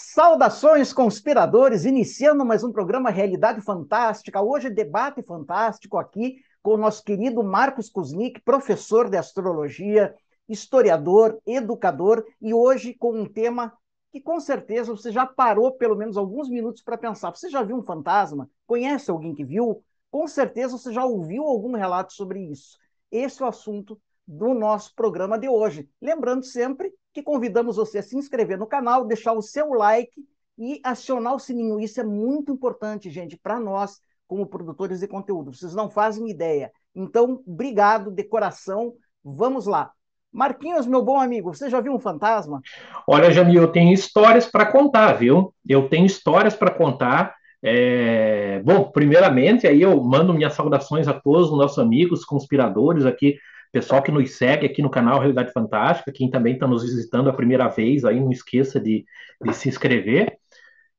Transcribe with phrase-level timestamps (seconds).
[0.00, 4.40] Saudações, conspiradores, iniciando mais um programa Realidade Fantástica.
[4.40, 10.14] Hoje, debate fantástico aqui com o nosso querido Marcos Kuznick, professor de astrologia,
[10.48, 13.76] historiador, educador, e hoje com um tema
[14.12, 17.34] que com certeza você já parou pelo menos alguns minutos para pensar.
[17.34, 18.48] Você já viu um fantasma?
[18.68, 19.82] Conhece alguém que viu?
[20.12, 22.78] Com certeza você já ouviu algum relato sobre isso.
[23.10, 25.90] Esse é o assunto do nosso programa de hoje.
[26.00, 30.24] Lembrando sempre que convidamos você a se inscrever no canal, deixar o seu like
[30.56, 31.80] e acionar o sininho.
[31.80, 35.52] Isso é muito importante, gente, para nós, como produtores de conteúdo.
[35.52, 36.70] Vocês não fazem ideia.
[36.94, 38.94] Então, obrigado de coração.
[39.24, 39.90] Vamos lá.
[40.32, 42.60] Marquinhos, meu bom amigo, você já viu um fantasma?
[43.06, 45.52] Olha, Jamil, eu tenho histórias para contar, viu?
[45.66, 47.34] Eu tenho histórias para contar.
[47.62, 48.62] É...
[48.64, 53.38] Bom, primeiramente, aí eu mando minhas saudações a todos os nossos amigos conspiradores aqui,
[53.72, 57.32] pessoal que nos segue aqui no canal Realidade Fantástica, quem também está nos visitando a
[57.32, 59.04] primeira vez, aí não esqueça de,
[59.44, 60.38] de se inscrever.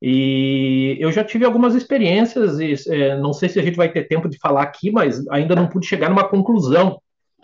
[0.02, 4.08] E eu já tive algumas experiências, e, é, não sei se a gente vai ter
[4.08, 7.02] tempo de falar aqui, mas ainda não pude chegar numa conclusão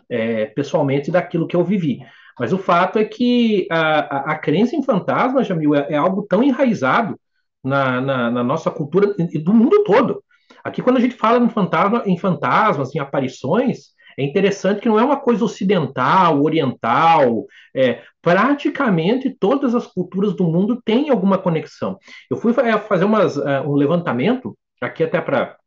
[0.09, 1.99] é, pessoalmente daquilo que eu vivi.
[2.39, 6.23] Mas o fato é que a, a, a crença em fantasmas, Jamil, é, é algo
[6.23, 7.19] tão enraizado
[7.63, 10.23] na, na, na, nossa cultura e do mundo todo.
[10.63, 14.99] Aqui, quando a gente fala em, fantasma, em fantasmas, em aparições, é interessante que não
[14.99, 21.97] é uma coisa ocidental, oriental, é, praticamente todas as culturas do mundo têm alguma conexão.
[22.29, 25.57] Eu fui é, fazer umas, uh, um levantamento, aqui até para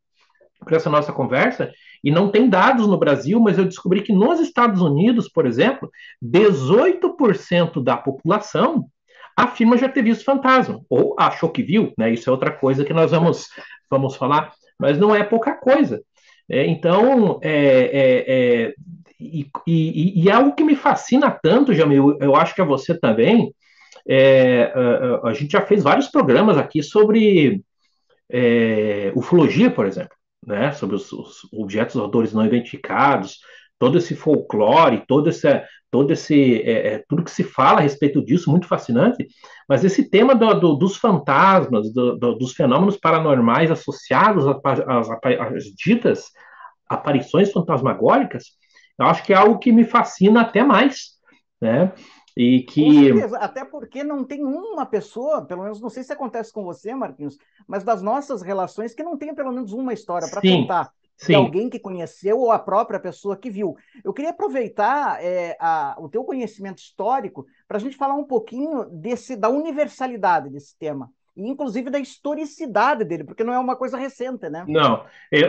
[0.71, 1.71] essa nossa conversa,
[2.03, 5.91] e não tem dados no Brasil, mas eu descobri que nos Estados Unidos, por exemplo,
[6.23, 8.87] 18% da população
[9.37, 12.11] afirma já ter visto fantasma, ou achou que viu, né?
[12.11, 13.47] Isso é outra coisa que nós vamos,
[13.89, 16.03] vamos falar, mas não é pouca coisa.
[16.51, 18.75] É, então, é, é, é
[19.21, 22.97] e, e, e, é algo que me fascina tanto, Jamil, eu acho que a você
[22.97, 23.53] também,
[24.09, 27.63] é, a, a, gente já fez vários programas aqui sobre
[28.31, 30.17] é, ufologia, por exemplo
[30.49, 33.41] né, sobre os, os objetos voadores não identificados,
[33.79, 38.25] todo esse folclore, todo esse, todo esse é, é, tudo que se fala a respeito
[38.25, 39.27] disso, muito fascinante.
[39.69, 46.31] Mas esse tema do, do, dos fantasmas, do, dos fenômenos paranormais associados às, às, ditas
[46.89, 48.45] aparições fantasmagóricas,
[48.99, 51.11] eu acho que é algo que me fascina até mais,
[51.61, 51.93] né?
[52.37, 53.11] E que.
[53.37, 57.37] Até porque não tem uma pessoa, pelo menos não sei se acontece com você, Marquinhos,
[57.67, 60.93] mas das nossas relações, que não tenha pelo menos uma história para contar.
[61.19, 61.33] Sim.
[61.33, 63.77] de alguém que conheceu ou a própria pessoa que viu.
[64.05, 68.85] Eu queria aproveitar é, a, o teu conhecimento histórico para a gente falar um pouquinho
[68.85, 73.99] desse, da universalidade desse tema, e inclusive da historicidade dele, porque não é uma coisa
[73.99, 74.65] recente, né?
[74.69, 75.05] Não.
[75.33, 75.41] É,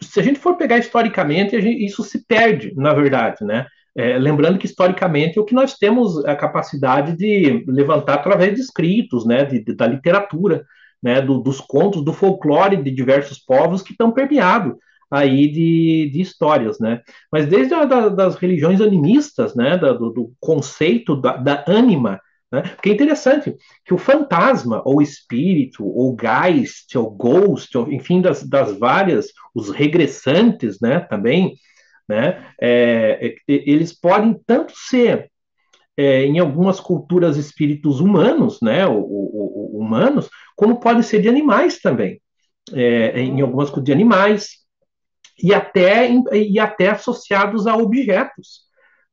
[0.00, 3.66] se a gente for pegar historicamente, gente, isso se perde, na verdade, né?
[3.94, 9.26] É, lembrando que, historicamente, o que nós temos a capacidade de levantar através de escritos,
[9.26, 10.64] né, de, de, da literatura,
[11.02, 14.74] né, do, dos contos, do folclore de diversos povos que estão permeados
[15.12, 17.02] aí de, de histórias, né?
[17.30, 22.18] Mas desde a, da, das religiões animistas, né, da, do, do, conceito da, da ânima,
[22.50, 22.62] né?
[22.62, 28.42] Porque é interessante que o fantasma, ou espírito, ou geist, ou ghost, ou, enfim, das,
[28.42, 31.52] das várias, os regressantes, né, também,
[32.08, 32.46] né?
[32.58, 35.30] É, é eles podem tanto ser
[35.94, 41.28] é, em algumas culturas espíritos humanos, né, ou, ou, ou humanos, como podem ser de
[41.28, 42.18] animais também,
[42.72, 44.61] é, em algumas culturas de animais
[45.40, 48.62] e até e até associados a objetos,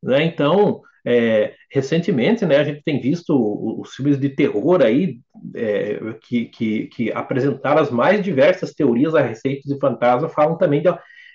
[0.02, 0.24] né?
[0.24, 3.34] Então, é, recentemente, né, a gente tem visto
[3.81, 5.19] os filmes de terror aí
[5.56, 10.81] é, que, que, que apresentaram as mais diversas teorias a respeito de fantasma, falam também
[10.81, 10.90] de,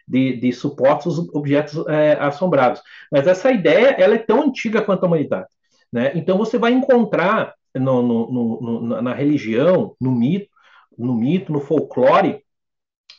[0.06, 2.82] de, de supostos objetos é, assombrados.
[3.10, 5.48] Mas essa ideia ela é tão antiga quanto a humanidade.
[5.92, 6.12] Né?
[6.14, 10.48] Então você vai encontrar no, no, no, na religião, no mito,
[10.96, 12.40] no mito, no folclore,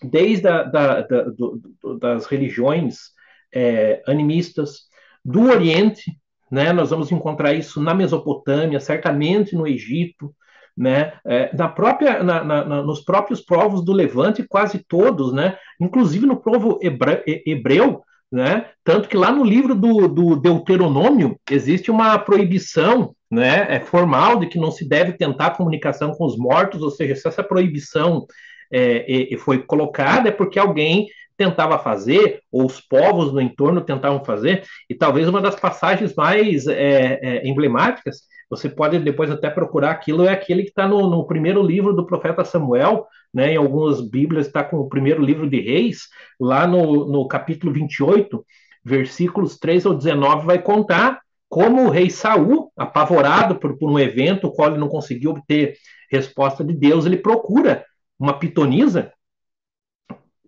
[0.09, 1.61] desde a, da, da, do,
[1.99, 3.11] das religiões
[3.53, 4.81] é, animistas
[5.23, 6.17] do Oriente,
[6.51, 6.71] né?
[6.71, 10.33] Nós vamos encontrar isso na Mesopotâmia, certamente no Egito,
[10.77, 11.13] né?
[11.25, 15.57] É, na própria, na, na, nos próprios povos do Levante, quase todos, né?
[15.79, 18.69] Inclusive no povo hebreu, hebreu né?
[18.83, 23.65] Tanto que lá no livro do, do Deuteronômio existe uma proibição, né?
[23.69, 27.27] É formal de que não se deve tentar comunicação com os mortos, ou seja, se
[27.27, 28.25] essa proibição
[28.71, 31.07] é, foi colocada é porque alguém
[31.37, 36.65] tentava fazer, ou os povos no entorno tentavam fazer, e talvez uma das passagens mais
[36.67, 41.25] é, é, emblemáticas você pode depois até procurar aquilo, é aquele que está no, no,
[41.25, 45.59] primeiro livro do profeta Samuel, né, em algumas Bíblias está com o primeiro livro de
[45.59, 46.03] Reis,
[46.39, 48.45] lá no, no capítulo 28,
[48.83, 51.19] versículos 3 ao 19, vai contar
[51.49, 55.75] como o rei Saul, apavorado por, por um evento, o qual ele não conseguiu obter
[56.11, 57.83] resposta de Deus, ele procura
[58.19, 59.11] uma pitonisa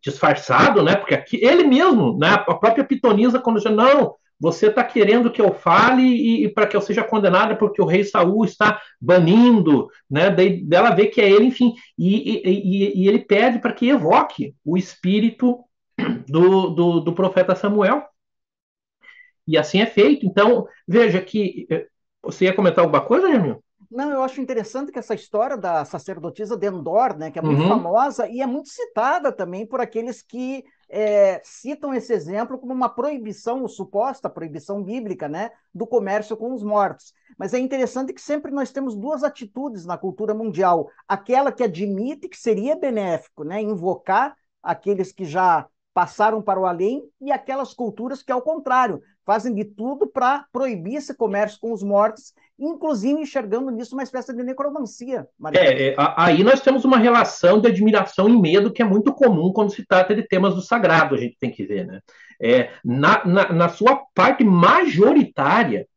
[0.02, 0.96] disfarçado, né?
[0.96, 2.30] Porque aqui, ele mesmo, né?
[2.30, 6.68] A própria pitonisa, quando diz, não, você está querendo que eu fale e, e para
[6.68, 10.30] que eu seja condenada porque o rei Saul está banindo, né?
[10.30, 14.56] Daí dela vê que é ele, enfim, e, e, e ele pede para que evoque
[14.64, 15.64] o espírito
[16.28, 18.04] do, do, do, profeta Samuel.
[19.48, 20.26] E assim é feito.
[20.26, 21.66] Então, veja que.
[21.70, 21.88] Eh,
[22.22, 23.64] você ia comentar alguma coisa, Jamil?
[23.90, 27.62] Não, eu acho interessante que essa história da sacerdotisa de Endor, né, que é muito
[27.62, 27.70] uhum.
[27.70, 32.90] famosa e é muito citada também por aqueles que é, citam esse exemplo como uma
[32.90, 37.14] proibição, ou suposta proibição bíblica, né, do comércio com os mortos.
[37.38, 42.28] Mas é interessante que sempre nós temos duas atitudes na cultura mundial: aquela que admite
[42.28, 48.22] que seria benéfico, né, invocar aqueles que já passaram para o além, e aquelas culturas
[48.22, 53.70] que, ao contrário, fazem de tudo para proibir esse comércio com os mortos inclusive enxergando
[53.70, 55.28] nisso uma espécie de necromancia.
[55.54, 59.54] É, é, aí nós temos uma relação de admiração e medo que é muito comum
[59.54, 62.00] quando se trata de temas do sagrado, a gente tem que ver, né?
[62.42, 65.88] É, na, na, na sua parte majoritária,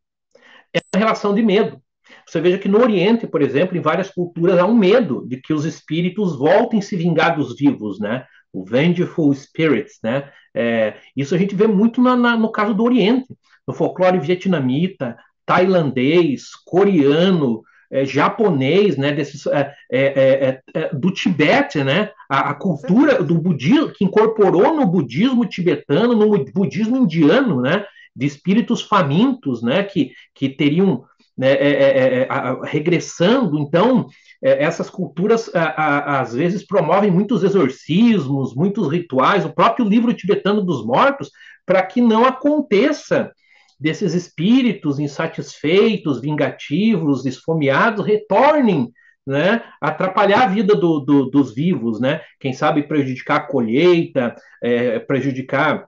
[0.73, 1.81] é uma relação de medo.
[2.27, 5.53] Você veja que no Oriente, por exemplo, em várias culturas há um medo de que
[5.53, 8.25] os espíritos voltem se vingar dos vivos, né?
[8.53, 10.31] O vengeful spirits, né?
[10.55, 13.29] É, isso a gente vê muito na, na, no caso do Oriente,
[13.67, 15.17] no folclore vietnamita,
[15.47, 22.55] tailandês, coreano, é, japonês, né, desses, é é, é, é, do Tibete, né, a, a,
[22.55, 29.63] cultura do budismo, que incorporou no budismo tibetano, no budismo indiano, né, de espíritos famintos,
[29.63, 31.05] né, que, que teriam,
[31.41, 34.07] né, a, regressando, então,
[34.43, 41.31] essas culturas, às vezes, promovem muitos exorcismos, muitos rituais, o próprio livro tibetano dos mortos,
[41.65, 43.33] para que não aconteça
[43.79, 48.93] desses espíritos insatisfeitos, vingativos, esfomeados, retornem,
[49.27, 54.99] né, atrapalhar a vida do, do, dos vivos, né, quem sabe prejudicar a colheita, é,
[54.99, 55.87] prejudicar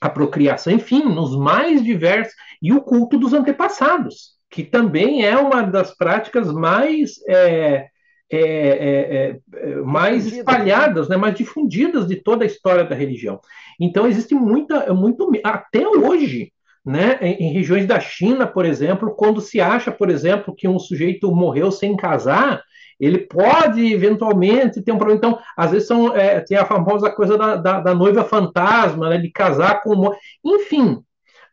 [0.00, 5.62] a procriação, enfim, nos mais diversos, e o culto dos antepassados, que também é uma
[5.62, 7.88] das práticas mais é,
[8.30, 13.40] é, é, é mais espalhadas, né, mais difundidas de toda a história da religião.
[13.80, 16.52] Então existe muita, muito, até hoje,
[16.84, 20.78] né, em, em, regiões da China, por exemplo, quando se acha, por exemplo, que um
[20.78, 22.62] sujeito morreu sem casar,
[22.98, 25.18] ele pode eventualmente ter um problema.
[25.18, 29.18] Então, às vezes são, é, tem a famosa coisa da, da, da noiva fantasma, né,
[29.18, 30.14] de casar com.
[30.44, 30.98] Enfim,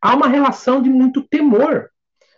[0.01, 1.89] há uma relação de muito temor.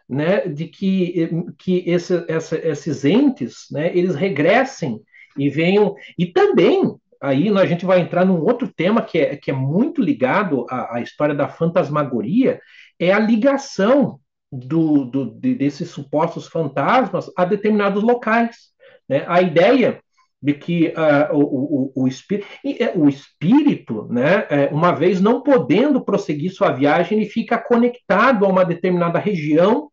[0.08, 5.02] Né, de que, que esse, essa, esses entes né, eles regressem
[5.36, 5.96] e venham.
[6.16, 10.02] E também aí a gente vai entrar num outro tema que é, que é muito
[10.02, 12.60] ligado à, à história da fantasmagoria,
[13.00, 14.20] é a ligação
[14.52, 18.56] do, do, de, desses supostos fantasmas a determinados locais.
[19.08, 19.26] Né?
[19.28, 20.00] A ideia
[20.42, 25.42] de que uh, o, o, o, espírito, é, o espírito né, é, uma vez não
[25.42, 29.90] podendo prosseguir sua viagem, ele fica conectado a uma determinada região,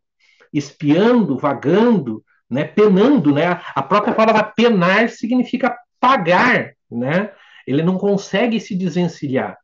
[0.53, 3.33] espiando, vagando, né, penando.
[3.33, 3.59] Né?
[3.75, 6.73] A própria palavra penar significa pagar.
[6.89, 7.31] Né?
[7.65, 9.57] Ele não consegue se desvencilhar.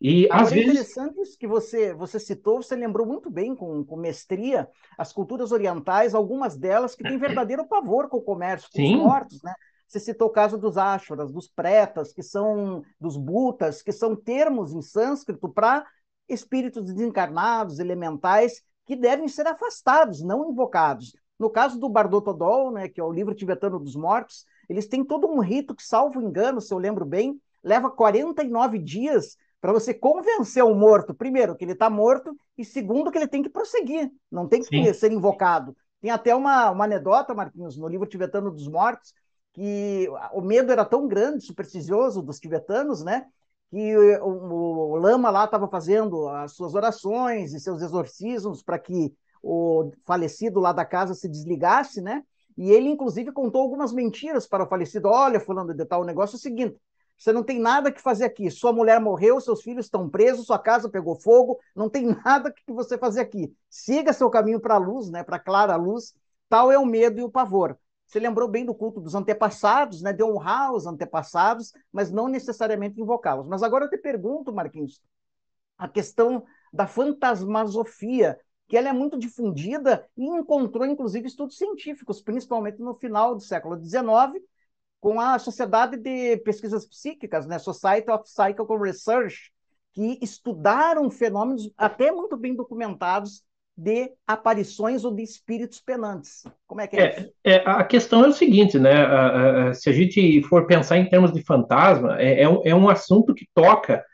[0.00, 0.70] E às é vezes.
[0.70, 5.52] interessante isso que você, você citou, você lembrou muito bem, com, com mestria, as culturas
[5.52, 8.96] orientais, algumas delas que têm verdadeiro pavor com o comércio, com Sim.
[8.96, 9.54] os mortos, né?
[9.88, 14.72] Você citou o caso dos ashras, dos pretas, que são dos butas, que são termos
[14.72, 15.86] em sânscrito para
[16.28, 21.16] espíritos desencarnados, elementais, que devem ser afastados, não invocados.
[21.38, 25.26] No caso do Bardotodol, né, que é o livro tibetano dos mortos, eles têm todo
[25.26, 30.62] um rito que, salvo engano, se eu lembro bem, leva 49 dias para você convencer
[30.62, 34.46] o morto, primeiro, que ele está morto, e segundo, que ele tem que prosseguir, não
[34.46, 34.92] tem que Sim.
[34.92, 35.74] ser invocado.
[36.00, 39.14] Tem até uma, uma anedota, Marquinhos, no livro Tibetano dos Mortos,
[39.54, 43.26] que o medo era tão grande, supersticioso dos tibetanos, né?
[43.74, 49.12] Que o, o, lama lá estava fazendo as suas orações e seus exorcismos para que
[49.42, 52.22] o falecido lá da casa se desligasse, né?
[52.56, 55.08] E ele, inclusive, contou algumas mentiras para o falecido.
[55.08, 56.80] Olha, fulano de tal, o negócio é o seguinte:
[57.18, 58.48] você não tem nada que fazer aqui.
[58.48, 62.72] Sua mulher morreu, seus filhos estão presos, sua casa pegou fogo, não tem nada que
[62.72, 63.52] você fazer aqui.
[63.68, 66.14] Siga seu caminho para a luz, né, para a clara luz.
[66.48, 67.76] Tal é o medo e o pavor.
[68.06, 73.00] Você lembrou bem do culto dos antepassados, né, de honrar os antepassados, mas não necessariamente
[73.00, 73.46] invocá-los.
[73.48, 75.00] Mas agora eu te pergunto, Marquinhos,
[75.78, 82.80] a questão da fantasmasofia, que ela é muito difundida e encontrou, inclusive, estudos científicos, principalmente
[82.80, 84.42] no final do século XIX,
[85.00, 89.52] com a Sociedade de Pesquisas Psíquicas, né, Society of Psychical Research,
[89.92, 93.44] que estudaram fenômenos até muito bem documentados
[93.76, 96.44] de aparições ou de espíritos penantes.
[96.66, 97.32] Como é que é, é isso?
[97.44, 98.92] É, a questão é o seguinte, né?
[98.92, 102.88] A, a, se a gente for pensar em termos de fantasma, é, é, é um
[102.88, 104.04] assunto que toca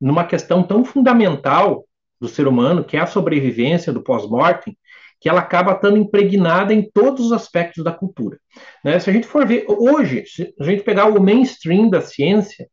[0.00, 1.86] numa questão tão fundamental
[2.20, 4.76] do ser humano, que é a sobrevivência do pós-mortem,
[5.20, 8.38] que ela acaba estando impregnada em todos os aspectos da cultura.
[8.84, 8.98] Né?
[8.98, 12.68] Se a gente for ver, hoje, se a gente pegar o mainstream da ciência,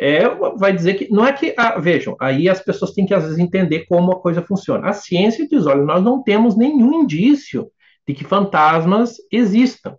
[0.00, 3.24] é, vai dizer que não é que ah, vejam aí as pessoas têm que às
[3.24, 4.88] vezes entender como a coisa funciona.
[4.88, 7.68] A ciência diz, olha, nós não temos nenhum indício
[8.06, 9.96] de que fantasmas existam.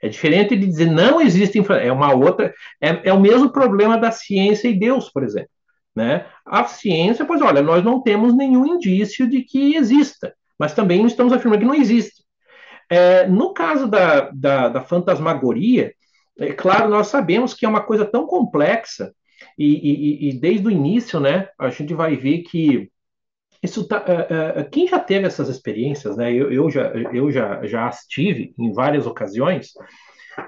[0.00, 4.10] É diferente de dizer não existem, é uma outra, é, é o mesmo problema da
[4.10, 5.50] ciência e Deus, por exemplo.
[5.94, 6.24] Né?
[6.46, 11.30] A ciência, pois olha, nós não temos nenhum indício de que exista, mas também estamos
[11.30, 12.22] afirmando que não existe.
[12.88, 15.92] É, no caso da, da, da fantasmagoria,
[16.38, 19.12] é claro, nós sabemos que é uma coisa tão complexa
[19.58, 22.90] e, e, e, desde o início, né, a gente vai ver que
[23.62, 27.64] isso tá, uh, uh, quem já teve essas experiências, né, eu, eu, já, eu já,
[27.66, 29.72] já as tive em várias ocasiões,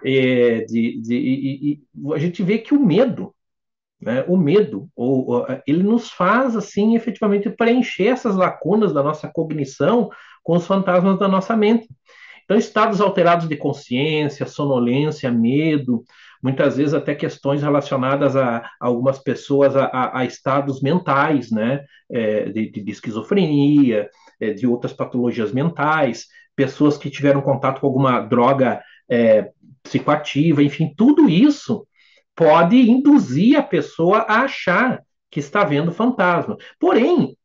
[0.05, 1.83] é, de, de, e,
[2.13, 3.35] a gente vê que o medo,
[4.01, 9.29] né, o medo, ou, ou, ele nos faz, assim, efetivamente preencher essas lacunas da nossa
[9.29, 10.11] cognição
[10.43, 11.89] com os fantasmas da nossa mente.
[12.45, 16.05] Então, estados alterados de consciência, sonolência, medo,
[16.45, 21.83] muitas vezes até questões relacionadas a, a algumas pessoas a, a, estados mentais, né,
[22.13, 28.21] é, de, de, esquizofrenia, é, de outras patologias mentais, pessoas que tiveram contato com alguma
[28.21, 29.49] droga é,
[29.83, 31.87] psicoativa, enfim, tudo isso
[32.37, 36.59] pode induzir a pessoa a achar que está vendo fantasma.
[36.79, 37.39] Porém,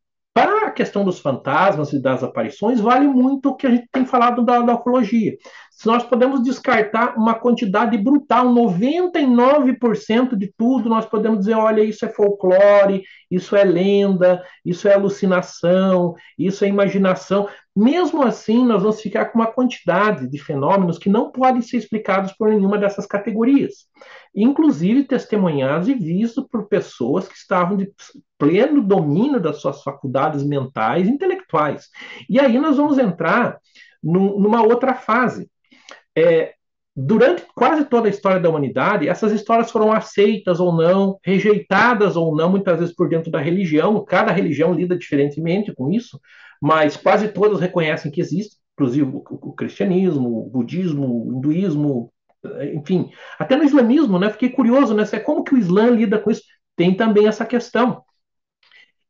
[0.48, 4.06] para a questão dos fantasmas e das aparições, vale muito o que a gente tem
[4.06, 5.36] falado da, da ufologia.
[5.72, 12.06] Se nós podemos descartar uma quantidade brutal, 99% de tudo, nós podemos dizer, olha, isso
[12.06, 17.48] é folclore, isso é lenda, isso é alucinação, isso é imaginação.
[17.80, 22.34] Mesmo assim, nós vamos ficar com uma quantidade de fenômenos que não podem ser explicados
[22.34, 23.88] por nenhuma dessas categorias.
[24.36, 27.90] Inclusive testemunhados e vistos por pessoas que estavam de
[28.38, 31.88] pleno domínio das suas faculdades mentais e intelectuais.
[32.30, 33.58] E aí nós vamos entrar
[34.04, 35.50] numa outra fase.
[36.14, 36.56] É,
[36.94, 42.36] durante quase toda a história da humanidade, essas histórias foram aceitas ou não, rejeitadas ou
[42.36, 44.04] não, muitas vezes por dentro da religião.
[44.04, 46.20] Cada religião lida diferentemente com isso,
[46.62, 52.12] mas quase todas reconhecem que existe, inclusive o, o cristianismo, o budismo, o hinduísmo,
[52.74, 54.30] enfim, até no islamismo, né?
[54.30, 55.06] Fiquei curioso, né?
[55.26, 56.44] Como que o Islã lida com isso?
[56.76, 58.04] Tem também essa questão.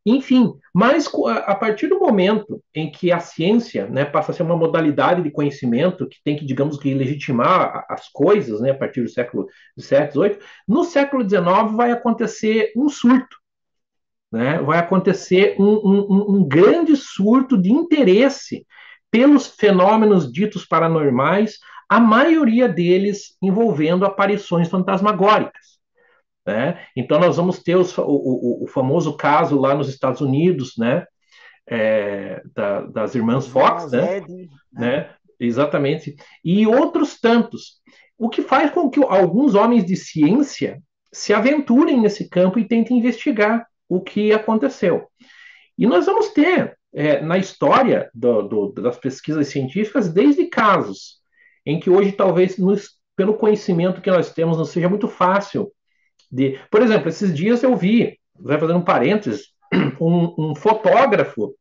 [0.06, 1.08] Enfim, mas
[1.46, 5.30] a partir do momento em que a ciência né, passa a ser uma modalidade de
[5.30, 9.48] conhecimento que tem que, digamos que, legitimar as coisas, né, a partir do século
[9.80, 13.38] XVII, XVIII, no século XIX vai acontecer um surto,
[14.32, 18.66] né, vai acontecer um, um, um grande surto de interesse
[19.12, 21.58] pelos fenômenos ditos paranormais,
[21.88, 25.80] a maioria deles envolvendo aparições fantasmagóricas.
[26.46, 26.80] Né?
[26.96, 31.06] Então, nós vamos ter os, o, o, o, famoso caso lá nos Estados Unidos, né?
[31.72, 34.22] É, da, das irmãs Fox, né?
[34.72, 35.12] né?
[35.40, 36.16] Exatamente.
[36.44, 37.80] E outros tantos.
[38.18, 40.82] O que faz com que alguns homens de ciência
[41.14, 45.10] se aventurem nesse campo e tentem investigar o que aconteceu.
[45.78, 51.20] E nós vamos ter é, na história do, do, das pesquisas científicas desde casos
[51.66, 55.72] em que hoje talvez nos, pelo conhecimento que nós temos não seja muito fácil
[56.32, 56.60] de.
[56.70, 59.48] Por exemplo, esses dias eu vi, vai fazendo um parênteses,
[60.00, 61.56] um, um fotógrafo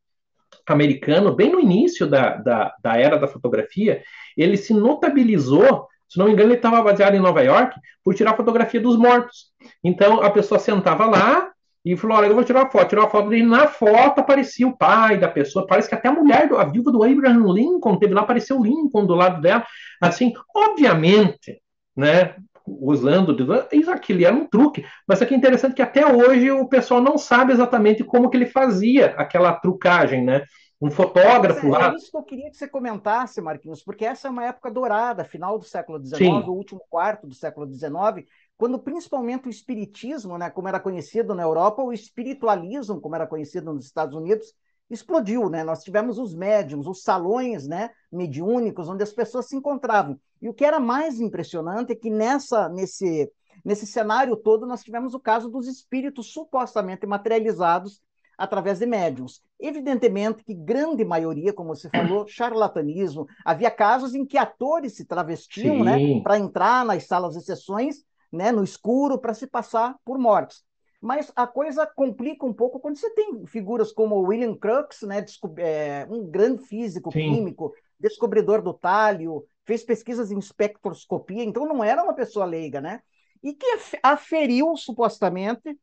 [0.67, 4.03] americano, bem no início da, da, da era da fotografia,
[4.37, 8.35] ele se notabilizou se não me engano, ele estava baseado em Nova York por tirar
[8.35, 9.53] fotografia dos mortos.
[9.85, 11.53] Então a pessoa sentava lá
[11.85, 12.89] e falou: Olha, eu vou tirar uma foto.
[12.89, 13.47] Tirou a foto dele.
[13.47, 15.67] Na foto aparecia o pai da pessoa.
[15.67, 19.07] Parece que até a mulher, a viúva do Abraham Lincoln, teve lá, apareceu o Lincoln
[19.07, 19.65] do lado dela.
[20.01, 21.61] Assim, obviamente,
[21.97, 22.35] né?
[22.81, 23.35] usando,
[23.73, 24.85] isso aquilo era um truque.
[25.07, 28.47] Mas aqui é interessante que até hoje o pessoal não sabe exatamente como que ele
[28.47, 30.45] fazia aquela trucagem, né?
[30.81, 31.93] Um fotógrafo é, lá.
[31.93, 35.25] É isso que eu queria que você comentasse, Marquinhos, porque essa é uma época dourada,
[35.25, 40.51] final do século XIX, o último quarto do século XIX, quando principalmente o espiritismo, né,
[40.51, 44.53] como era conhecido na Europa, o espiritualismo, como era conhecido nos Estados Unidos,
[44.91, 45.63] explodiu, né?
[45.63, 50.19] Nós tivemos os médiums, os salões, né, mediúnicos, onde as pessoas se encontravam.
[50.43, 53.31] E o que era mais impressionante é que nessa, nesse,
[53.65, 58.03] nesse cenário todo nós tivemos o caso dos espíritos supostamente materializados
[58.37, 59.41] através de médiums.
[59.61, 63.27] Evidentemente que grande maioria, como você falou, charlatanismo.
[63.45, 68.53] Havia casos em que atores se travestiam, né, para entrar nas salas de sessões, né,
[68.53, 70.65] no escuro, para se passar por mortos.
[71.01, 75.25] Mas a coisa complica um pouco quando você tem figuras como William Crookes, né,
[75.59, 77.21] é, um grande físico Sim.
[77.21, 83.01] químico, descobridor do talho, fez pesquisas em espectroscopia, então não era uma pessoa leiga, né?
[83.43, 83.67] E que
[84.03, 85.79] aferiu, supostamente,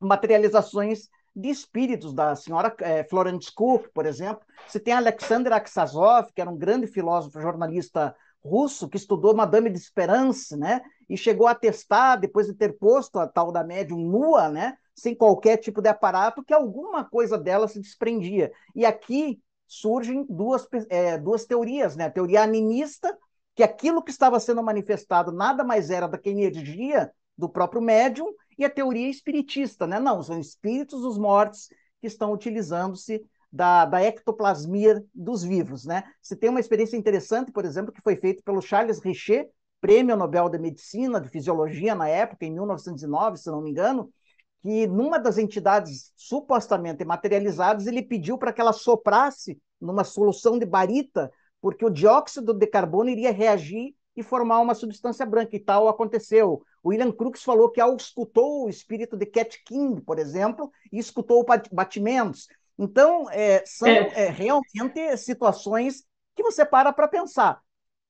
[0.00, 4.44] materializações de espíritos da senhora é, Florence Cook, por exemplo.
[4.66, 8.14] Você tem Alexander Aksazov, que era um grande filósofo jornalista
[8.48, 10.80] russo que estudou Madame de Esperance, né?
[11.08, 14.76] E chegou a testar, depois de ter posto a tal da médium nua, né?
[14.94, 18.50] Sem qualquer tipo de aparato, que alguma coisa dela se desprendia.
[18.74, 22.06] E aqui surgem duas, é, duas teorias, né?
[22.06, 23.16] A teoria animista,
[23.54, 28.32] que aquilo que estava sendo manifestado nada mais era da que energia do próprio médium,
[28.58, 30.00] e a teoria espiritista, né?
[30.00, 31.68] Não, são espíritos dos mortos
[32.00, 35.84] que estão utilizando-se da, da ectoplasmia dos vivos.
[35.84, 36.04] Né?
[36.22, 39.48] Se tem uma experiência interessante, por exemplo, que foi feita pelo Charles Richer,
[39.80, 44.12] prêmio Nobel de Medicina, de Fisiologia na época, em 1909, se não me engano,
[44.60, 50.66] que numa das entidades supostamente materializadas, ele pediu para que ela soprasse numa solução de
[50.66, 55.86] barita, porque o dióxido de carbono iria reagir e formar uma substância branca, e tal
[55.86, 56.62] aconteceu.
[56.82, 60.98] O William Crookes falou que ao escutou o espírito de Cat King, por exemplo, e
[60.98, 62.48] escutou batimentos.
[62.78, 64.12] Então, é, são é.
[64.14, 66.04] É, realmente situações
[66.36, 67.60] que você para para pensar.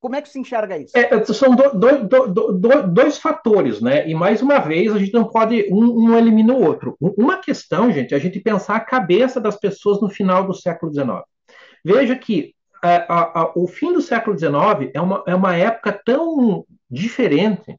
[0.00, 0.96] Como é que se enxerga isso?
[0.96, 4.08] É, são do, do, do, dois fatores, né?
[4.08, 5.66] E mais uma vez, a gente não pode.
[5.72, 6.96] Um, um elimina o outro.
[7.00, 10.92] Uma questão, gente, é a gente pensar a cabeça das pessoas no final do século
[10.92, 11.22] XIX.
[11.84, 15.92] Veja que a, a, a, o fim do século XIX é uma, é uma época
[16.04, 17.76] tão diferente,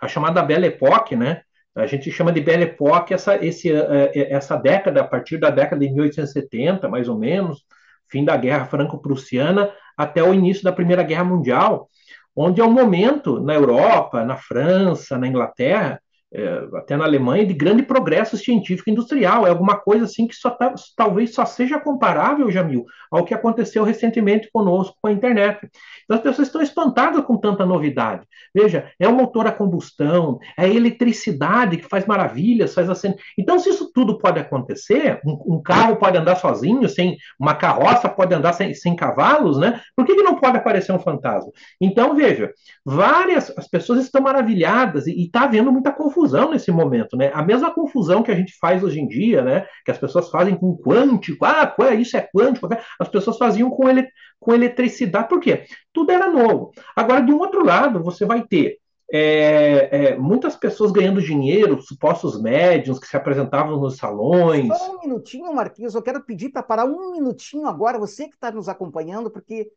[0.00, 1.42] a chamada Belle Époque, né?
[1.74, 5.50] A gente chama de Belle Époque essa, esse, é, é, essa década, a partir da
[5.50, 7.64] década de 1870, mais ou menos,
[8.08, 11.88] fim da Guerra Franco-Prussiana, até o início da Primeira Guerra Mundial,
[12.36, 16.00] onde é um momento na Europa, na França, na Inglaterra,
[16.34, 19.46] é, até na Alemanha, de grande progresso científico industrial.
[19.46, 23.84] É alguma coisa assim que só tá, talvez só seja comparável, Jamil, ao que aconteceu
[23.84, 25.70] recentemente conosco com a internet.
[26.04, 28.26] Então as pessoas estão espantadas com tanta novidade.
[28.54, 33.14] Veja, é o motor a combustão, é a eletricidade que faz maravilhas, faz assim.
[33.36, 38.08] Então, se isso tudo pode acontecer, um, um carro pode andar sozinho, sem uma carroça
[38.08, 39.80] pode andar sem, sem cavalos, né?
[39.94, 41.52] Por que, que não pode aparecer um fantasma?
[41.80, 42.52] Então, veja,
[42.84, 47.30] várias as pessoas estão maravilhadas e está havendo muita confusão confusão nesse momento, né?
[47.34, 49.66] A mesma confusão que a gente faz hoje em dia, né?
[49.84, 54.06] Que as pessoas fazem com quântico, ah, isso é quântico, as pessoas faziam com, ele,
[54.38, 55.64] com eletricidade, por quê?
[55.92, 56.70] Tudo era novo.
[56.94, 58.78] Agora, de um outro lado, você vai ter
[59.12, 64.68] é, é, muitas pessoas ganhando dinheiro, supostos médiums que se apresentavam nos salões.
[64.68, 68.50] Só um minutinho, Marquinhos, eu quero pedir para parar um minutinho agora, você que está
[68.50, 69.70] nos acompanhando, porque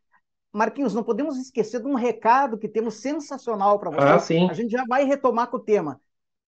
[0.53, 4.07] Marquinhos, não podemos esquecer de um recado que temos sensacional para você.
[4.07, 4.49] Ah, sim.
[4.49, 5.99] A gente já vai retomar com o tema.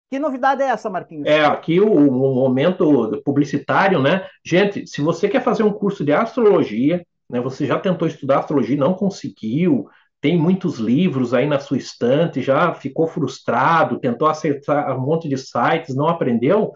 [0.10, 1.28] Que novidade é essa, Marquinhos?
[1.28, 4.26] É, aqui o, o, momento publicitário, né?
[4.44, 8.78] Gente, se você quer fazer um curso de astrologia, né, você já tentou estudar astrologia,
[8.78, 9.90] não conseguiu,
[10.22, 15.38] tem muitos livros aí na sua estante, já ficou frustrado, tentou acertar um monte de
[15.38, 16.74] sites, não aprendeu.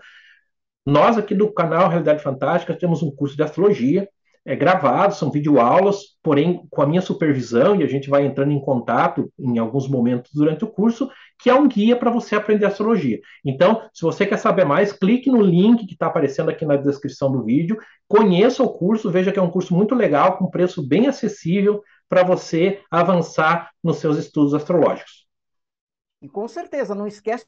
[0.85, 4.09] Nós aqui do canal Realidade Fantástica temos um curso de astrologia
[4.43, 8.59] é gravado, são videoaulas, porém com a minha supervisão, e a gente vai entrando em
[8.59, 13.19] contato em alguns momentos durante o curso, que é um guia para você aprender astrologia.
[13.45, 17.31] Então, se você quer saber mais, clique no link que está aparecendo aqui na descrição
[17.31, 17.77] do vídeo,
[18.07, 22.23] conheça o curso, veja que é um curso muito legal, com preço bem acessível para
[22.23, 25.27] você avançar nos seus estudos astrológicos.
[26.21, 27.45] E com certeza, não esquece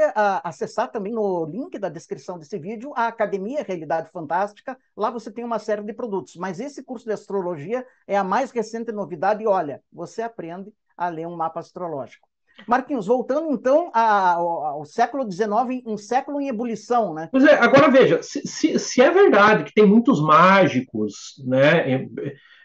[0.00, 4.78] a, acessar também no link da descrição desse vídeo a Academia Realidade Fantástica.
[4.96, 6.36] Lá você tem uma série de produtos.
[6.36, 9.42] Mas esse curso de astrologia é a mais recente novidade.
[9.42, 12.28] E olha, você aprende a ler um mapa astrológico.
[12.68, 17.28] Marquinhos, voltando então ao, ao século XIX, um século em ebulição, né?
[17.32, 22.08] Pois é, agora veja, se, se, se é verdade que tem muitos mágicos, né, é,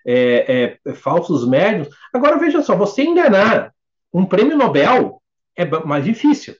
[0.05, 3.73] é, é, falsos médios, agora veja só, você enganar
[4.13, 5.21] um prêmio Nobel
[5.55, 6.55] é mais difícil.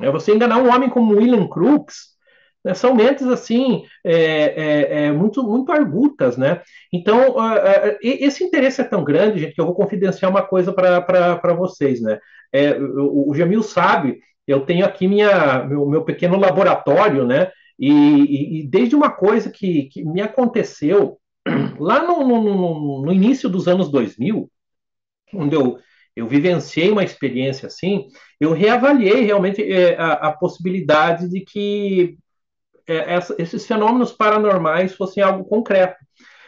[0.00, 2.16] É você enganar um homem como William Crookes,
[2.64, 6.60] né, são mentes assim é, é, é, muito muito argutas, né?
[6.92, 10.72] Então uh, uh, esse interesse é tão grande, gente, que eu vou confidenciar uma coisa
[10.72, 12.18] para vocês, né?
[12.52, 17.50] É, o, o Jamil sabe, eu tenho aqui minha meu, meu pequeno laboratório, né?
[17.78, 21.18] E, e, e, desde uma coisa que, que me aconteceu
[21.78, 24.50] lá no, no, no início dos anos 2000,
[25.34, 25.78] onde eu
[26.16, 28.08] eu vivenciei uma experiência assim,
[28.40, 32.16] eu reavaliei realmente é, a, a, possibilidade de que
[32.88, 35.96] é, essa, esses fenômenos paranormais fossem algo concreto.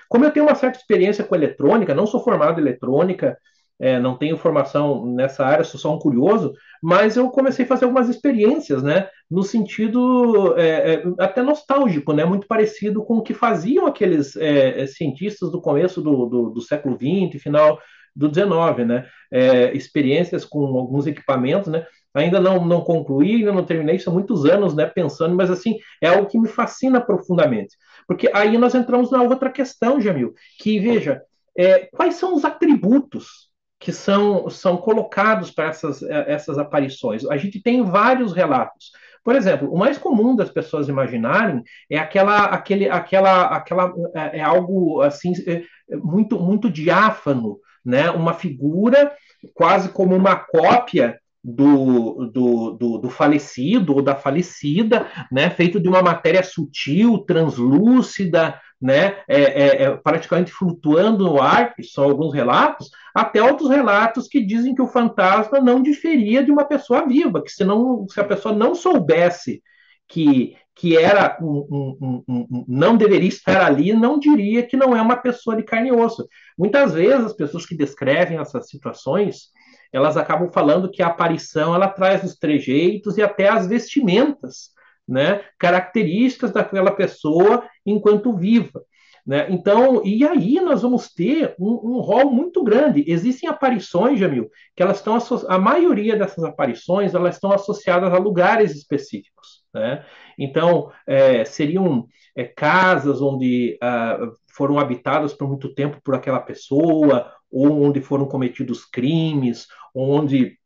[0.09, 3.37] Como eu tenho uma certa experiência com eletrônica, não sou formado em eletrônica,
[3.79, 6.53] é, não tenho formação nessa área, sou só um curioso,
[6.83, 12.25] mas eu comecei a fazer algumas experiências, né, no sentido é, é, até nostálgico, né,
[12.25, 16.61] muito parecido com o que faziam aqueles é, é, cientistas do começo do, do, do
[16.61, 17.79] século XX, final
[18.15, 23.65] do XIX, né, é, experiências com alguns equipamentos, né, ainda não, não concluí, ainda não
[23.65, 28.31] terminei, são muitos anos, né, pensando, mas assim, é algo que me fascina profundamente, porque
[28.33, 31.23] aí nós entramos na outra questão, Jamil, que veja,
[31.57, 37.25] é, quais são os atributos que são, são colocados para essas, é, essas aparições.
[37.27, 38.91] A gente tem vários relatos.
[39.23, 44.41] Por exemplo, o mais comum das pessoas imaginarem é aquela, aquele, aquela, aquela é, é
[44.41, 45.63] algo assim é,
[45.97, 48.11] muito, muito diáfano, né?
[48.11, 49.13] Uma figura
[49.55, 55.89] quase como uma cópia do, do, do, do, falecido ou da falecida, né, feito de
[55.89, 62.35] uma matéria sutil, translúcida, né, é, é, é, praticamente flutuando no ar, que são alguns
[62.35, 67.43] relatos, até outros relatos que dizem que o fantasma não diferia de uma pessoa viva,
[67.43, 69.63] que se, não, se a pessoa não soubesse
[70.09, 75.03] que, que era um, um, um, não deveria estar ali, não diria que não é
[75.03, 76.29] uma pessoa de carne e osso.
[76.57, 79.49] Muitas vezes as pessoas que descrevem essas situações,
[79.93, 84.71] elas acabam falando que a aparição ela traz os trejeitos e até as vestimentas,
[85.07, 88.81] né, características daquela pessoa enquanto viva.
[89.27, 89.49] Né?
[89.51, 93.05] Então, e aí nós vamos ter um, um rol muito grande.
[93.09, 98.77] Existem aparições, Jamil, que elas estão a maioria dessas aparições elas estão associadas a lugares
[98.77, 99.58] específicos.
[99.75, 100.05] Né?
[100.39, 104.19] Então, é, seriam é, casas onde ah,
[104.55, 110.59] foram habitadas por muito tempo por aquela pessoa, ou onde foram cometidos crimes, onde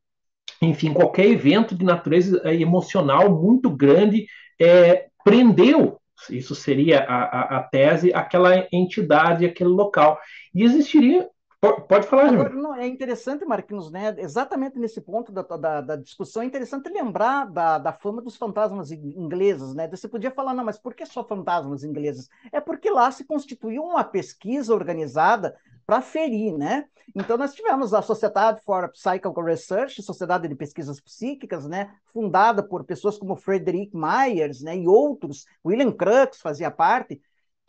[0.60, 4.26] enfim, qualquer evento de natureza é, emocional muito grande
[4.60, 10.20] é, prendeu, isso seria a, a, a, tese, aquela entidade, aquele local.
[10.54, 11.28] E existiria.
[11.62, 14.12] Pode falar, Agora, não, É interessante, Marquinhos, né?
[14.18, 18.90] exatamente nesse ponto da, da, da, discussão, é interessante lembrar da, da fama dos fantasmas
[18.90, 19.72] ingleses.
[19.72, 19.86] Né?
[19.86, 22.28] Você podia falar, não, mas por que só fantasmas ingleses?
[22.50, 26.86] É porque lá se constituiu uma pesquisa organizada para ferir, né?
[27.14, 32.84] Então nós tivemos a Sociedade for Psychical Research, Sociedade de Pesquisas Psíquicas, né, fundada por
[32.84, 37.20] pessoas como Frederick Myers, né, e outros, William Crookes fazia parte,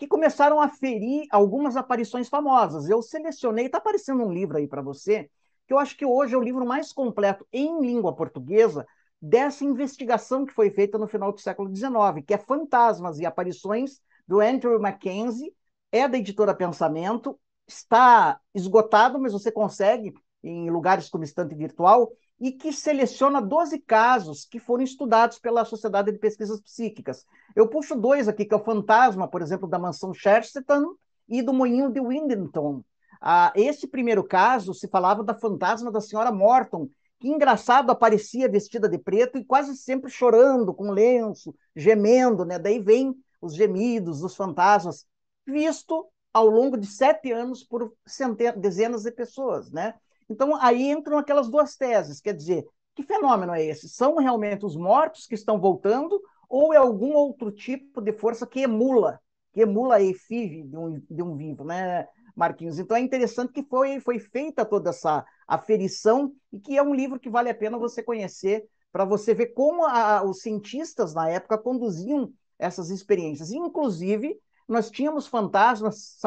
[0.03, 2.89] que começaram a ferir algumas aparições famosas.
[2.89, 5.29] Eu selecionei, está aparecendo um livro aí para você,
[5.65, 8.85] que eu acho que hoje é o livro mais completo em língua portuguesa
[9.21, 14.01] dessa investigação que foi feita no final do século XIX, que é Fantasmas e Aparições,
[14.27, 15.53] do Andrew Mackenzie,
[15.89, 20.13] é da editora Pensamento, está esgotado, mas você consegue
[20.43, 22.11] em lugares como estante virtual,
[22.43, 27.25] e que seleciona 12 casos que foram estudados pela Sociedade de Pesquisas Psíquicas.
[27.55, 30.93] Eu puxo dois aqui, que é o fantasma, por exemplo, da mansão Chesterton
[31.25, 32.83] e do moinho de Windington.
[33.21, 38.89] Ah, esse primeiro caso se falava da fantasma da senhora Morton, que engraçado aparecia vestida
[38.89, 42.59] de preto e quase sempre chorando, com lenço, gemendo, né?
[42.59, 45.05] Daí vem os gemidos dos fantasmas,
[45.47, 49.93] visto ao longo de sete anos por centenas, dezenas de pessoas, né?
[50.33, 52.65] Então aí entram aquelas duas teses, quer dizer,
[52.95, 53.87] que fenômeno é esse?
[53.87, 56.19] São realmente os mortos que estão voltando
[56.49, 59.19] ou é algum outro tipo de força que emula,
[59.53, 62.79] que emula a efígie de um, de um vivo, né, Marquinhos?
[62.79, 67.19] Então é interessante que foi, foi feita toda essa aferição e que é um livro
[67.19, 71.57] que vale a pena você conhecer para você ver como a, os cientistas na época
[71.57, 73.51] conduziam essas experiências.
[73.51, 76.19] Inclusive, nós tínhamos fantasmas,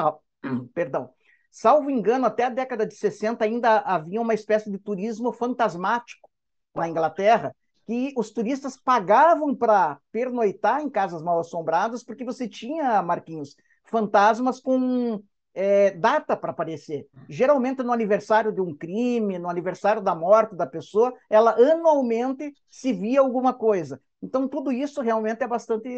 [0.74, 1.10] perdão,
[1.50, 6.28] salvo engano, até a década de 60 ainda havia uma espécie de turismo fantasmático
[6.74, 7.54] na Inglaterra,
[7.87, 14.61] que os turistas pagavam para pernoitar em casas mal assombradas, porque você tinha, Marquinhos, fantasmas
[14.61, 15.22] com
[15.54, 17.09] é, data para aparecer.
[17.28, 22.92] Geralmente no aniversário de um crime, no aniversário da morte da pessoa, ela anualmente se
[22.92, 24.00] via alguma coisa.
[24.22, 25.88] Então, tudo isso realmente é bastante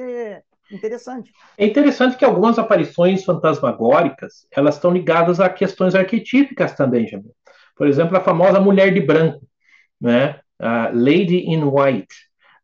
[0.70, 1.33] Interessante.
[1.57, 7.35] É interessante que algumas aparições fantasmagóricas elas estão ligadas a questões arquetípicas também, Jamil.
[7.76, 9.46] Por exemplo, a famosa mulher de branco,
[10.00, 10.40] né?
[10.59, 12.14] A Lady in White.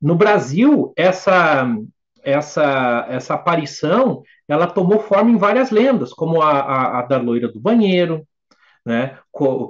[0.00, 1.66] No Brasil, essa
[2.22, 7.48] essa essa aparição ela tomou forma em várias lendas, como a, a, a da loira
[7.48, 8.26] do banheiro,
[8.84, 9.18] né?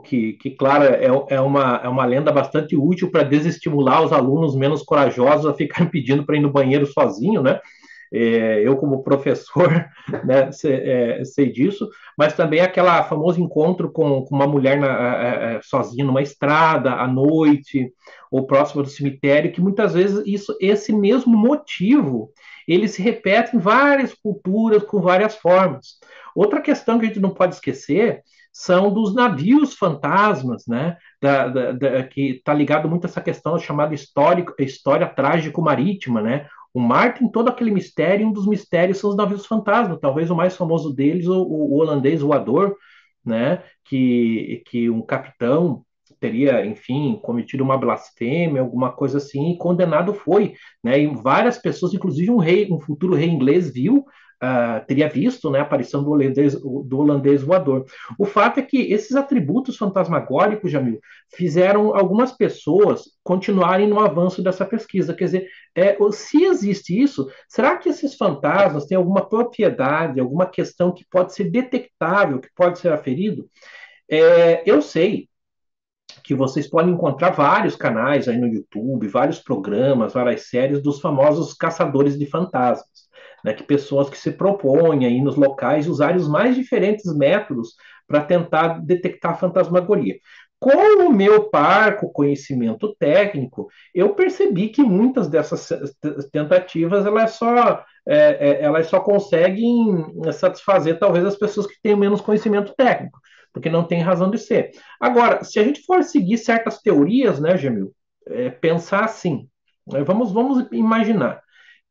[0.05, 4.57] Que, que claro, é, é, uma, é uma lenda bastante útil para desestimular os alunos
[4.57, 7.61] menos corajosos a ficarem pedindo para ir no banheiro sozinho, né?
[8.17, 9.69] É, eu, como professor,
[10.25, 15.61] né, sei, é, sei, disso, mas também aquela famoso encontro com, com uma mulher na,
[15.63, 17.93] sozinha numa estrada, à noite,
[18.31, 22.31] ou próximo do cemitério, que muitas vezes isso, esse mesmo motivo
[22.69, 25.99] ele se repete em várias culturas, com várias formas.
[26.35, 28.23] Outra questão que a gente não pode esquecer
[28.53, 30.97] são dos navios fantasmas, né?
[31.21, 36.47] Da, da, da, que está ligado muito a essa questão chamada histórico, história trágico-marítima, né?
[36.75, 39.99] O mar tem todo aquele mistério, e um dos mistérios são os navios fantasmas.
[40.01, 42.77] Talvez o mais famoso deles, o, o holandês voador,
[43.25, 43.63] né?
[43.85, 45.85] Que, que um capitão
[46.21, 50.99] teria, enfim, cometido uma blasfêmia, alguma coisa assim, e condenado foi, né?
[50.99, 54.05] E várias pessoas, inclusive um rei, um futuro rei inglês, viu,
[54.45, 57.85] uh, teria visto, né, a aparição do holandês, do holandês voador.
[58.19, 61.01] O fato é que esses atributos fantasmagóricos, Jamil,
[61.35, 65.15] fizeram algumas pessoas continuarem no avanço dessa pesquisa.
[65.15, 70.93] Quer dizer, é, se existe isso, será que esses fantasmas têm alguma propriedade, alguma questão
[70.93, 73.49] que pode ser detectável, que pode ser aferido?
[74.09, 75.29] É, eu sei
[76.23, 81.53] que vocês podem encontrar vários canais aí no YouTube, vários programas, várias séries dos famosos
[81.55, 83.04] caçadores de fantasmas,
[83.45, 87.75] né, que pessoas que se propõem aí nos locais usarem os mais diferentes métodos
[88.07, 90.17] para tentar detectar fantasmagoria.
[90.59, 95.69] Com o meu parco conhecimento técnico, eu percebi que muitas dessas
[96.33, 102.23] tentativas elas só, é, é, elas só conseguem satisfazer talvez as pessoas que têm menos
[102.23, 103.21] conhecimento técnico
[103.53, 104.73] porque não tem razão de ser.
[105.01, 107.95] Agora, se a gente for seguir certas teorias, né, Gemil,
[108.27, 109.49] é, pensar assim,
[109.87, 111.41] né, vamos, vamos imaginar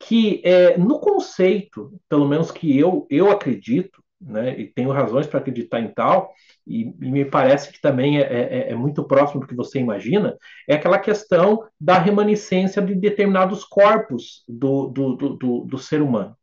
[0.07, 5.39] que é, no conceito, pelo menos que eu, eu acredito, né, e tenho razões para
[5.39, 6.33] acreditar em tal,
[6.65, 10.37] e, e, me parece que também é, é, é, muito próximo do que você imagina,
[10.67, 16.35] é aquela questão da remanescência de determinados corpos do, do, do, do, do ser humano.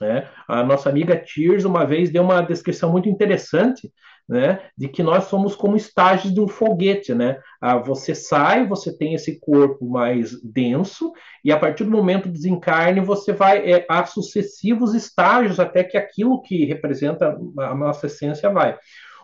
[0.00, 0.28] Né?
[0.46, 3.92] A nossa amiga Tears uma vez deu uma descrição muito interessante
[4.28, 7.40] né, de que nós somos como estágios de um foguete, né?
[7.60, 11.12] Ah, você sai, você tem esse corpo mais denso
[11.42, 15.96] e a partir do momento do desencarne você vai é, a sucessivos estágios até que
[15.96, 18.76] aquilo que representa a nossa essência vai.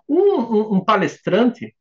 [0.08, 1.74] Um, um, um palestrante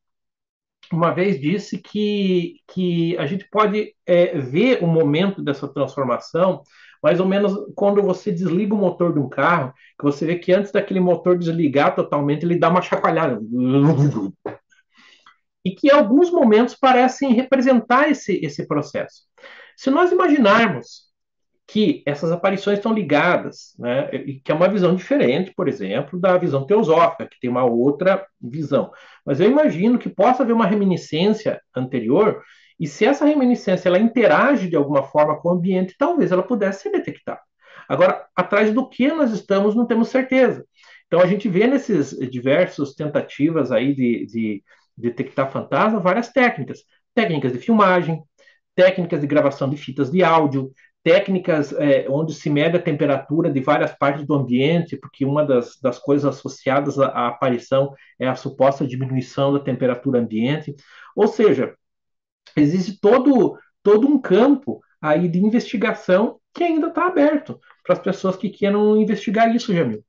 [0.91, 6.63] uma vez disse que, que a gente pode é, ver o momento dessa transformação
[7.03, 10.53] mais ou menos quando você desliga o motor de um carro, que você vê que
[10.53, 13.41] antes daquele motor desligar totalmente, ele dá uma chacoalhada.
[15.65, 19.23] E que alguns momentos parecem representar esse, esse processo.
[19.75, 21.12] Se nós imaginarmos
[21.67, 26.37] que essas aparições estão ligadas, né, e que é uma visão diferente, por exemplo, da
[26.37, 28.91] visão teosófica, que tem uma outra visão.
[29.25, 32.43] Mas eu imagino que possa haver uma reminiscência anterior
[32.79, 36.83] e se essa reminiscência ela interage de alguma forma com o ambiente, talvez ela pudesse
[36.83, 37.39] ser detectada.
[37.87, 40.65] Agora, atrás do que nós estamos, não temos certeza.
[41.07, 44.63] Então, a gente vê nesses diversos tentativas aí de, de
[44.97, 46.79] detectar fantasma várias técnicas.
[47.13, 48.23] Técnicas de filmagem,
[48.75, 50.71] técnicas de gravação de fitas de áudio,
[51.03, 55.77] técnicas é, onde se mede a temperatura de várias partes do ambiente, porque uma das,
[55.79, 60.73] das coisas associadas à, à aparição é a suposta diminuição da temperatura ambiente.
[61.15, 61.75] Ou seja,
[62.55, 68.37] existe todo, todo um campo aí de investigação que ainda está aberto para as pessoas
[68.37, 70.03] que queiram investigar isso, Jamil.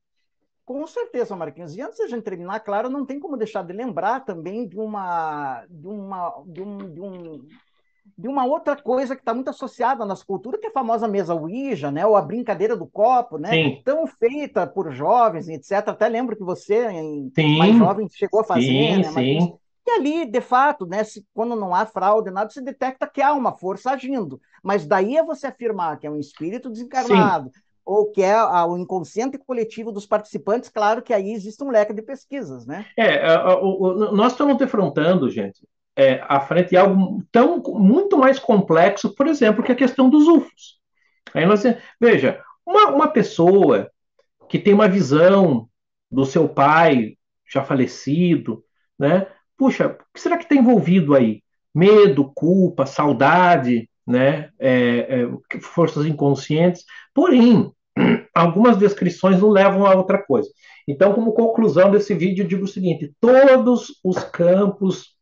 [0.63, 1.75] Com certeza, Marquinhos.
[1.75, 4.77] E antes de a gente terminar, claro, não tem como deixar de lembrar também de
[4.77, 7.47] uma, de uma, de um, de um,
[8.17, 11.07] de uma outra coisa que está muito associada à nossa cultura, que é a famosa
[11.07, 12.05] mesa Ouija, né?
[12.05, 13.49] Ou a brincadeira do copo, né?
[13.49, 13.81] Sim.
[13.83, 15.71] Tão feita por jovens, etc.
[15.87, 17.57] Até lembro que você, em sim.
[17.57, 19.03] mais jovem, chegou a fazer, sim, né?
[19.03, 19.57] Sim.
[19.87, 23.33] E ali, de fato, né, se, quando não há fraude, nada, se detecta que há
[23.33, 24.41] uma força agindo.
[24.63, 27.59] Mas daí é você afirmar que é um espírito desencarnado, Sim.
[27.85, 31.93] ou que é a, o inconsciente coletivo dos participantes, claro que aí existe um leque
[31.93, 32.83] de pesquisas, né?
[32.97, 33.61] É, a,
[34.11, 35.61] nós estamos defrontando, gente,
[35.95, 40.27] é, à frente de algo tão muito mais complexo, por exemplo, que a questão dos
[40.27, 40.79] UFOs.
[41.33, 41.63] Aí nós,
[41.99, 43.89] veja, uma, uma pessoa
[44.49, 45.67] que tem uma visão
[46.11, 48.63] do seu pai já falecido,
[48.97, 49.27] né?
[49.57, 51.41] puxa, o que será que está envolvido aí?
[51.73, 54.49] Medo, culpa, saudade, né?
[54.59, 56.85] É, é, forças inconscientes.
[57.13, 57.71] Porém,
[58.33, 60.49] algumas descrições não levam a outra coisa.
[60.87, 65.15] Então, como conclusão desse vídeo, eu digo o seguinte: todos os campos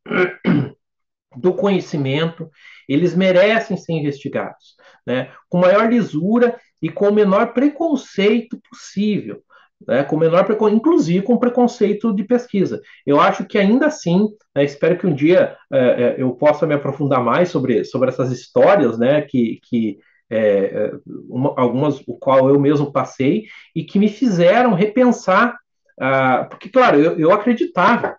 [1.36, 2.50] do conhecimento
[2.88, 5.32] eles merecem ser investigados, né?
[5.50, 9.42] Com maior lisura e com o menor preconceito possível
[9.88, 12.82] né, com menor inclusive com preconceito de pesquisa.
[13.06, 17.24] Eu acho que ainda assim, né, espero que um dia é, eu possa me aprofundar
[17.24, 19.98] mais sobre, sobre essas histórias, né, que, que
[20.34, 20.92] é, é,
[21.30, 25.58] uma, algumas o qual eu mesmo passei e que me fizeram repensar,
[26.00, 28.18] ah, porque claro, eu, eu acreditava,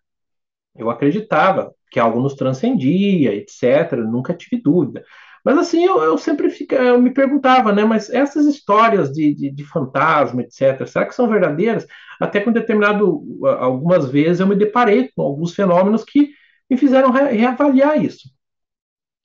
[0.77, 3.93] eu acreditava que algo nos transcendia, etc.
[3.99, 5.05] Nunca tive dúvida.
[5.45, 7.85] Mas assim, eu, eu sempre fica, eu me perguntava, né?
[7.85, 11.87] Mas essas histórias de, de, de, fantasma, etc., será que são verdadeiras?
[12.21, 13.23] Até com determinado,
[13.61, 16.31] algumas vezes eu me deparei com alguns fenômenos que
[16.71, 18.29] me fizeram re reavaliar isso.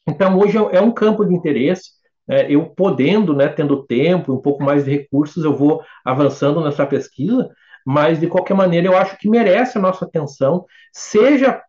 [0.07, 1.91] Então, hoje é, é um campo de interesse.
[2.29, 6.85] É, eu podendo, né, tendo tempo, um pouco mais de recursos, eu vou avançando nessa
[6.85, 7.49] pesquisa,
[7.85, 11.61] mas de qualquer maneira eu acho que merece a nossa atenção, seja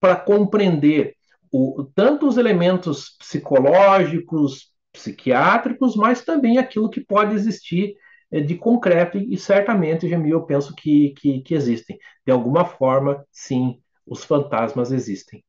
[0.00, 1.14] para compreender
[1.52, 7.94] o, tanto os elementos psicológicos, psiquiátricos, mas também aquilo que pode existir
[8.30, 11.98] é, de concreto, e certamente, Jamil, eu penso que, que, que existem.
[12.24, 15.44] De alguma forma, sim, os fantasmas existem.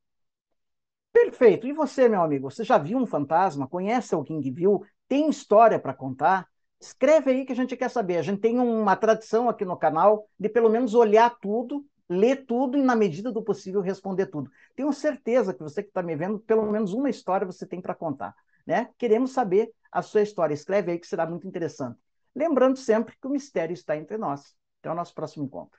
[1.20, 1.66] Perfeito.
[1.66, 3.66] E você, meu amigo, você já viu um fantasma?
[3.66, 4.84] Conhece alguém que viu?
[5.08, 6.46] Tem história para contar?
[6.80, 8.18] Escreve aí que a gente quer saber.
[8.18, 12.78] A gente tem uma tradição aqui no canal de pelo menos olhar tudo ler tudo
[12.78, 14.50] e, na medida do possível, responder tudo.
[14.74, 17.94] Tenho certeza que você que está me vendo, pelo menos uma história você tem para
[17.94, 18.34] contar.
[18.66, 18.88] Né?
[18.96, 20.54] Queremos saber a sua história.
[20.54, 21.98] Escreve aí que será muito interessante.
[22.34, 24.56] Lembrando sempre que o mistério está entre nós.
[24.80, 25.78] Até o nosso próximo encontro.